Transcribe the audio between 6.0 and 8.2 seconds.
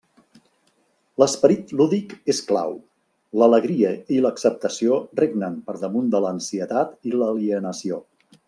de l'ansietat i l'alienació.